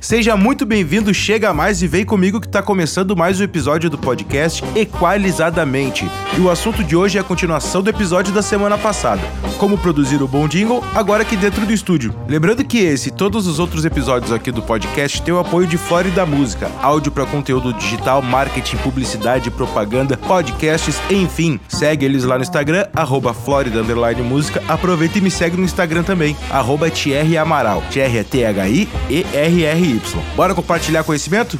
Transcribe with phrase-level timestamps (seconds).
[0.00, 3.98] Seja muito bem-vindo, chega mais e vem comigo que tá começando mais um episódio do
[3.98, 6.08] podcast Equalizadamente.
[6.36, 9.22] E o assunto de hoje é a continuação do episódio da semana passada.
[9.58, 12.14] Como produzir o bom jingle, agora aqui dentro do estúdio.
[12.28, 15.78] Lembrando que esse e todos os outros episódios aqui do podcast têm o apoio de
[15.78, 21.58] Flórida Música, áudio para conteúdo digital, marketing, publicidade, propaganda, podcasts, enfim.
[21.68, 23.82] Segue eles lá no Instagram, arroba Florida
[24.22, 24.62] Música.
[24.68, 27.82] Aproveita e me segue no Instagram também, arroba TR Amaral.
[27.90, 28.24] TR é
[29.86, 30.36] T-H-I-E-R-R-I.
[30.36, 31.58] Bora compartilhar conhecimento?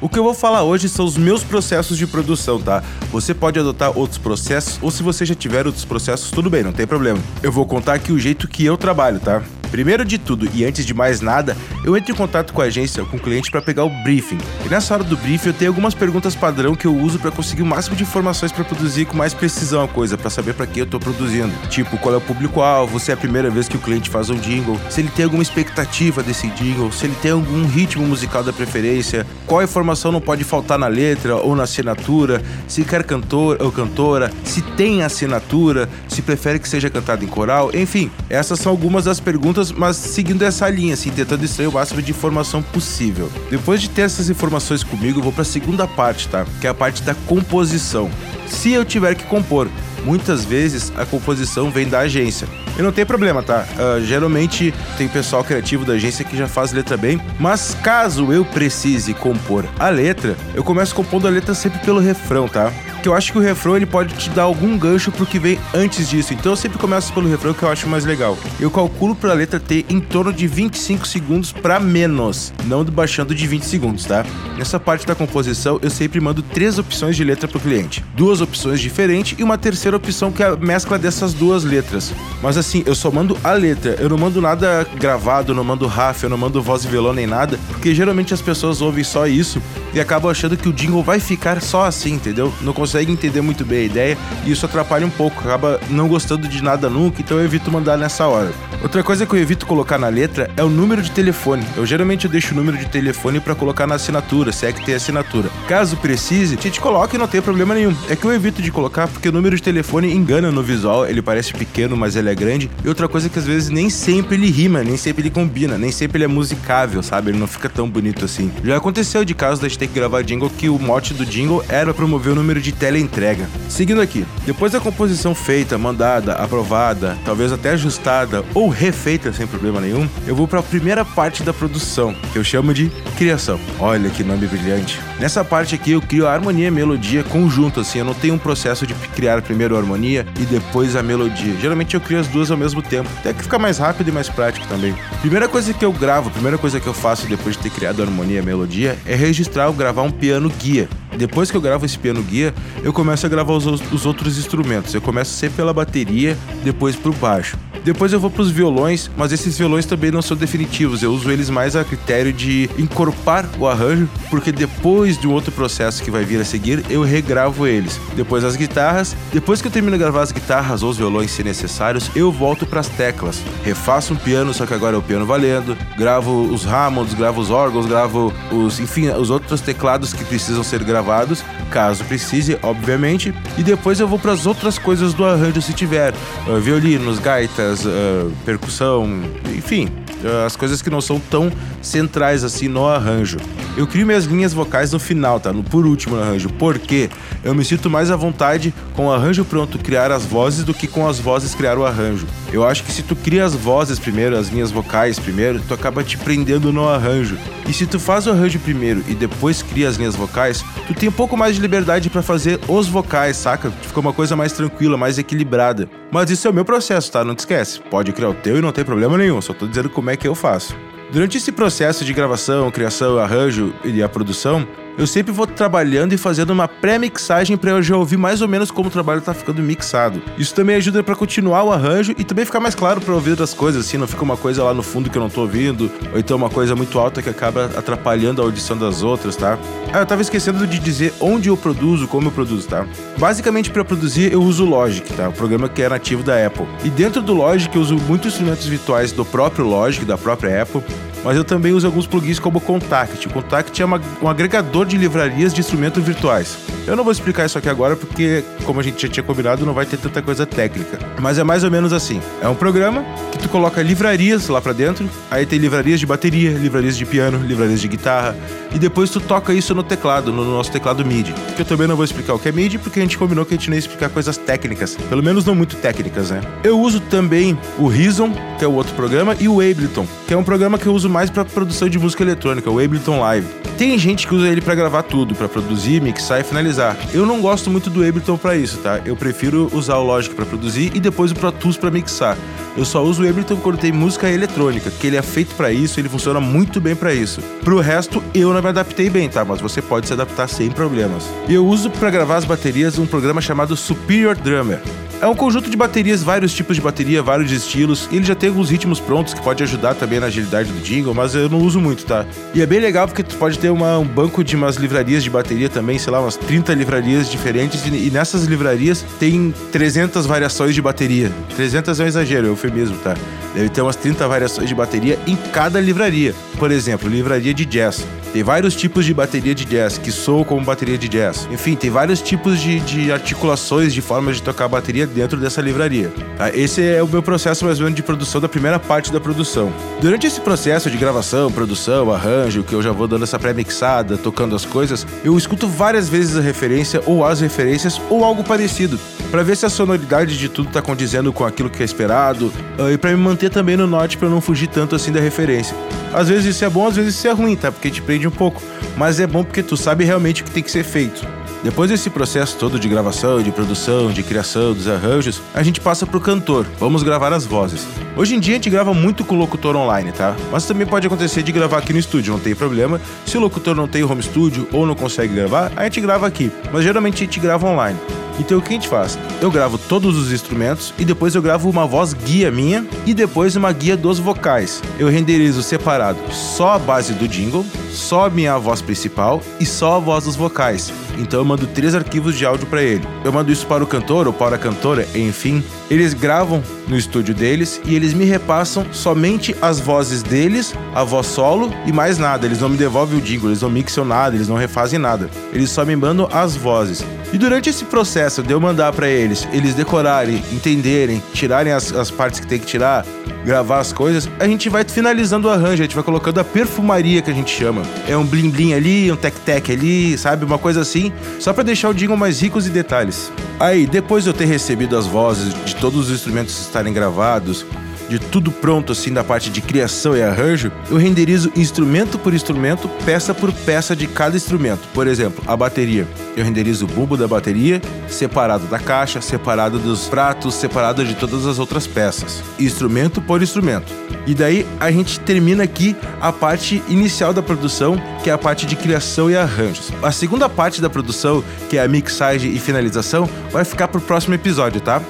[0.00, 2.82] O que eu vou falar hoje são os meus processos de produção, tá?
[3.10, 6.72] Você pode adotar outros processos ou se você já tiver outros processos, tudo bem, não
[6.72, 7.18] tem problema.
[7.42, 9.42] Eu vou contar aqui o jeito que eu trabalho, tá?
[9.76, 11.54] Primeiro de tudo e antes de mais nada,
[11.84, 14.38] eu entro em contato com a agência ou com o cliente para pegar o briefing.
[14.64, 17.60] E nessa hora do briefing eu tenho algumas perguntas padrão que eu uso para conseguir
[17.60, 20.80] o máximo de informações para produzir com mais precisão a coisa, para saber para que
[20.80, 21.52] eu tô produzindo.
[21.68, 24.36] Tipo, qual é o público-alvo, se é a primeira vez que o cliente faz um
[24.36, 28.54] jingle, se ele tem alguma expectativa desse jingle, se ele tem algum ritmo musical da
[28.54, 33.70] preferência, qual informação não pode faltar na letra ou na assinatura, se quer cantor ou
[33.70, 39.04] cantora, se tem assinatura, se prefere que seja cantado em coral, enfim, essas são algumas
[39.04, 43.30] das perguntas perguntas, mas seguindo essa linha, assim, tentando extrair o máximo de informação possível.
[43.50, 46.44] Depois de ter essas informações comigo, eu vou para a segunda parte, tá?
[46.60, 48.10] Que é a parte da composição.
[48.46, 49.68] Se eu tiver que compor,
[50.04, 52.46] muitas vezes a composição vem da agência.
[52.78, 53.66] E não tem problema, tá?
[53.72, 58.44] Uh, geralmente tem pessoal criativo da agência que já faz letra bem, mas caso eu
[58.44, 62.72] precise compor a letra, eu começo compondo a letra sempre pelo refrão, tá?
[63.06, 65.60] Que eu acho que o refrão ele pode te dar algum gancho pro que vem
[65.72, 66.34] antes disso.
[66.34, 68.36] Então eu sempre começo pelo refrão que eu acho mais legal.
[68.58, 73.46] Eu calculo pra letra ter em torno de 25 segundos para menos, não baixando de
[73.46, 74.26] 20 segundos, tá?
[74.58, 78.04] Nessa parte da composição eu sempre mando três opções de letra pro cliente.
[78.16, 82.12] Duas opções diferentes e uma terceira opção que é a mescla dessas duas letras.
[82.42, 86.24] Mas assim, eu só mando a letra, eu não mando nada gravado, não mando raf,
[86.24, 89.62] eu não mando voz e violão nem nada, porque geralmente as pessoas ouvem só isso
[89.94, 92.52] e acabam achando que o jingle vai ficar só assim, entendeu?
[92.60, 96.08] Não consegue consegue entender muito bem a ideia e isso atrapalha um pouco, acaba não
[96.08, 98.50] gostando de nada nunca, então eu evito mandar nessa hora.
[98.82, 101.66] Outra coisa que eu evito colocar na letra é o número de telefone.
[101.76, 104.94] Eu geralmente deixo o número de telefone para colocar na assinatura, se é que tem
[104.94, 105.50] assinatura.
[105.68, 107.94] Caso precise, a gente coloca e não tem problema nenhum.
[108.08, 111.20] É que eu evito de colocar porque o número de telefone engana no visual, ele
[111.20, 112.70] parece pequeno, mas ele é grande.
[112.84, 115.90] E outra coisa que às vezes nem sempre ele rima, nem sempre ele combina, nem
[115.90, 117.30] sempre ele é musicável, sabe?
[117.30, 118.50] Ele não fica tão bonito assim.
[118.64, 121.64] Já aconteceu de caso da gente ter que gravar jingle que o mote do jingle
[121.68, 123.48] era promover o número de teleentrega.
[123.68, 129.80] Seguindo aqui, depois da composição feita, mandada, aprovada, talvez até ajustada ou refeita sem problema
[129.80, 133.58] nenhum, eu vou para a primeira parte da produção, que eu chamo de criação.
[133.80, 135.00] Olha que nome brilhante.
[135.18, 138.34] Nessa parte aqui eu crio a harmonia e a melodia conjunto, assim, eu não tenho
[138.34, 141.56] um processo de criar primeiro a harmonia e depois a melodia.
[141.60, 144.28] Geralmente eu crio as duas ao mesmo tempo, até que fica mais rápido e mais
[144.28, 144.94] prático também.
[145.20, 148.04] Primeira coisa que eu gravo, primeira coisa que eu faço depois de ter criado a
[148.04, 150.88] harmonia e a melodia é registrar ou gravar um piano guia.
[151.16, 154.94] Depois que eu gravo esse piano guia, eu começo a gravar os, os outros instrumentos.
[154.94, 157.56] Eu começo sempre pela bateria, depois pro baixo.
[157.86, 161.04] Depois eu vou para os violões, mas esses violões também não são definitivos.
[161.04, 165.52] Eu uso eles mais a critério de encorpar o arranjo, porque depois de um outro
[165.52, 168.00] processo que vai vir a seguir, eu regravo eles.
[168.16, 171.44] Depois as guitarras, depois que eu termino de gravar as guitarras ou os violões se
[171.44, 173.40] necessários, eu volto para as teclas.
[173.62, 175.78] Refaço um piano, só que agora é o piano valendo.
[175.96, 180.82] Gravo os Hammonds, gravo os órgãos, gravo os, enfim, os outros teclados que precisam ser
[180.82, 183.32] gravados, caso precise, obviamente.
[183.56, 186.12] E depois eu vou para as outras coisas do arranjo se tiver,
[186.48, 189.06] uh, violinos, gaitas uh, percussão,
[189.54, 189.86] enfim,
[190.24, 191.50] uh, as coisas que não são tão
[191.82, 193.38] centrais assim no arranjo.
[193.76, 195.52] Eu crio minhas linhas vocais no final, tá?
[195.52, 197.10] No por último no arranjo, porque
[197.44, 200.86] eu me sinto mais à vontade com o arranjo pronto criar as vozes do que
[200.86, 202.26] com as vozes criar o arranjo.
[202.50, 206.02] Eu acho que se tu cria as vozes primeiro, as linhas vocais primeiro, tu acaba
[206.02, 207.36] te prendendo no arranjo.
[207.68, 211.10] E se tu faz o arranjo primeiro e depois cria as linhas vocais, tu tem
[211.10, 213.70] um pouco mais de liberdade para fazer os vocais, saca?
[213.70, 215.86] Fica uma coisa mais tranquila, mais equilibrada.
[216.10, 217.22] Mas isso é o meu processo, tá?
[217.22, 217.80] Não te esquece.
[217.90, 220.26] Pode criar o teu e não tem problema nenhum, só tô dizendo como é que
[220.26, 220.74] eu faço.
[221.10, 224.66] Durante esse processo de gravação, criação, arranjo e a produção,
[224.98, 228.70] eu sempre vou trabalhando e fazendo uma pré-mixagem para eu já ouvir mais ou menos
[228.70, 230.22] como o trabalho tá ficando mixado.
[230.38, 233.52] Isso também ajuda para continuar o arranjo e também ficar mais claro para ouvir das
[233.52, 236.18] coisas, assim, não fica uma coisa lá no fundo que eu não tô ouvindo, ou
[236.18, 239.58] então uma coisa muito alta que acaba atrapalhando a audição das outras, tá?
[239.92, 242.86] Ah, eu tava esquecendo de dizer onde eu produzo, como eu produzo, tá?
[243.18, 245.28] Basicamente para produzir eu uso o Logic, tá?
[245.28, 246.66] O programa que é nativo da Apple.
[246.84, 250.82] E dentro do Logic eu uso muitos instrumentos virtuais do próprio Logic, da própria Apple,
[251.26, 253.26] mas eu também uso alguns plugins como o Contact.
[253.26, 256.56] O Contact é uma, um agregador de livrarias de instrumentos virtuais.
[256.86, 259.74] Eu não vou explicar isso aqui agora porque, como a gente já tinha combinado, não
[259.74, 260.98] vai ter tanta coisa técnica.
[261.20, 262.20] Mas é mais ou menos assim.
[262.40, 266.52] É um programa que tu coloca livrarias lá para dentro, aí tem livrarias de bateria,
[266.52, 268.36] livrarias de piano, livrarias de guitarra,
[268.72, 271.34] e depois tu toca isso no teclado, no nosso teclado MIDI.
[271.56, 273.54] Que eu também não vou explicar o que é MIDI porque a gente combinou que
[273.54, 276.40] a gente não ia explicar coisas técnicas, pelo menos não muito técnicas, né?
[276.62, 280.36] Eu uso também o Reason, que é o outro programa, e o Ableton, que é
[280.36, 283.65] um programa que eu uso mais para produção de música eletrônica, o Ableton Live.
[283.78, 286.96] Tem gente que usa ele para gravar tudo, para produzir, mixar e finalizar.
[287.12, 289.02] Eu não gosto muito do Ableton para isso, tá?
[289.04, 292.38] Eu prefiro usar o Logic para produzir e depois o Pro Tools para mixar.
[292.76, 295.98] Eu só uso o Ableton quando tem música eletrônica, que ele é feito para isso,
[295.98, 297.40] ele funciona muito bem para isso.
[297.64, 299.44] Pro resto, eu não me adaptei bem, tá?
[299.44, 301.24] Mas você pode se adaptar sem problemas.
[301.48, 304.80] Eu uso para gravar as baterias um programa chamado Superior Drummer.
[305.18, 308.06] É um conjunto de baterias, vários tipos de bateria, vários estilos.
[308.12, 311.14] E ele já tem alguns ritmos prontos que pode ajudar também na agilidade do jingle,
[311.14, 312.26] mas eu não uso muito, tá?
[312.54, 315.30] E é bem legal porque tu pode ter uma, um banco de umas livrarias de
[315.30, 317.86] bateria também, sei lá, umas 30 livrarias diferentes.
[317.86, 321.32] E, e nessas livrarias tem 300 variações de bateria.
[321.56, 323.14] 300 é um exagero, um eufemismo, tá?
[323.54, 326.34] Deve ter umas 30 variações de bateria em cada livraria.
[326.58, 328.06] Por exemplo, livraria de jazz.
[328.32, 331.48] Tem vários tipos de bateria de jazz que soam como bateria de jazz.
[331.50, 336.12] Enfim, tem vários tipos de, de articulações, de formas de tocar bateria dentro dessa livraria.
[336.36, 336.50] Tá?
[336.54, 339.72] Esse é o meu processo mais ou menos de produção da primeira parte da produção.
[340.02, 344.54] Durante esse processo de gravação, produção, arranjo, que eu já vou dando essa pré-mixada, tocando
[344.54, 349.00] as coisas, eu escuto várias vezes a referência ou as referências ou algo parecido,
[349.30, 352.90] para ver se a sonoridade de tudo tá condizendo com aquilo que é esperado uh,
[352.90, 355.76] e para me manter também no norte para não fugir tanto assim da referência.
[356.12, 357.70] Às vezes isso é bom, às vezes isso é ruim, tá?
[357.70, 358.62] Porque te prende um pouco,
[358.96, 361.26] mas é bom porque tu sabe realmente o que tem que ser feito.
[361.62, 366.06] Depois desse processo todo de gravação, de produção, de criação dos arranjos, a gente passa
[366.06, 366.64] pro cantor.
[366.78, 367.86] Vamos gravar as vozes.
[368.16, 370.36] Hoje em dia a gente grava muito com o locutor online, tá?
[370.52, 373.00] Mas também pode acontecer de gravar aqui no estúdio, não tem problema.
[373.24, 376.52] Se o locutor não tem home studio ou não consegue gravar, a gente grava aqui.
[376.72, 377.98] Mas geralmente a gente grava online.
[378.38, 379.18] Então o que a gente faz?
[379.40, 383.56] Eu gravo todos os instrumentos e depois eu gravo uma voz guia minha e depois
[383.56, 384.82] uma guia dos vocais.
[384.98, 389.96] Eu renderizo separado só a base do jingle, só a minha voz principal e só
[389.96, 390.92] a voz dos vocais.
[391.18, 393.06] Então eu mando três arquivos de áudio para ele.
[393.24, 395.62] Eu mando isso para o cantor ou para a cantora, enfim.
[395.90, 401.26] Eles gravam no estúdio deles e eles me repassam somente as vozes deles, a voz
[401.26, 402.46] solo e mais nada.
[402.46, 405.30] Eles não me devolvem o jingle, eles não mixam nada, eles não refazem nada.
[405.52, 407.04] Eles só me mandam as vozes.
[407.32, 412.10] E durante esse processo de eu mandar para eles, eles decorarem, entenderem, tirarem as, as
[412.10, 413.04] partes que tem que tirar,
[413.46, 417.22] gravar as coisas, a gente vai finalizando o arranjo, a gente vai colocando a perfumaria
[417.22, 417.82] que a gente chama.
[418.08, 420.44] É um blim blim ali, um tec tec ali, sabe?
[420.44, 423.30] Uma coisa assim, só para deixar o jingle mais ricos e detalhes.
[423.60, 427.64] Aí, depois de eu ter recebido as vozes, de todos os instrumentos estarem gravados,
[428.08, 432.88] de tudo pronto assim da parte de criação e arranjo, eu renderizo instrumento por instrumento,
[433.04, 434.86] peça por peça de cada instrumento.
[434.92, 436.06] Por exemplo, a bateria.
[436.36, 441.46] Eu renderizo o bumbo da bateria, separado da caixa, separado dos pratos, separado de todas
[441.46, 442.42] as outras peças.
[442.58, 443.92] Instrumento por instrumento.
[444.26, 448.66] E daí a gente termina aqui a parte inicial da produção, que é a parte
[448.66, 449.92] de criação e arranjos.
[450.02, 454.34] A segunda parte da produção, que é a mixagem e finalização, vai ficar pro próximo
[454.34, 455.00] episódio, tá?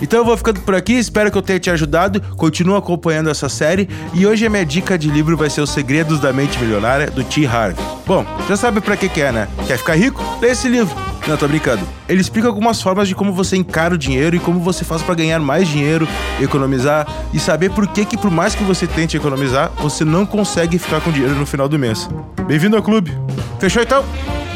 [0.00, 2.20] Então eu vou ficando por aqui, espero que eu tenha te ajudado.
[2.36, 6.20] Continua acompanhando essa série e hoje a minha dica de livro vai ser Os Segredos
[6.20, 7.46] da Mente Milionária do T.
[7.46, 7.84] Harvey.
[8.06, 9.48] Bom, já sabe para que que é, né?
[9.66, 10.22] Quer ficar rico?
[10.40, 10.94] Lê esse livro.
[11.26, 11.86] Não, tô brincando.
[12.08, 15.14] Ele explica algumas formas de como você encara o dinheiro e como você faz para
[15.14, 16.08] ganhar mais dinheiro,
[16.40, 20.78] economizar e saber por que que por mais que você tente economizar, você não consegue
[20.78, 22.08] ficar com dinheiro no final do mês.
[22.46, 23.16] Bem-vindo ao clube.
[23.58, 24.04] Fechou então?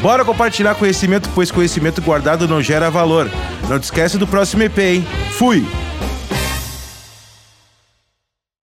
[0.01, 3.29] Bora compartilhar conhecimento, pois conhecimento guardado não gera valor.
[3.69, 5.07] Não te esquece do próximo EP, hein?
[5.37, 5.84] Fui!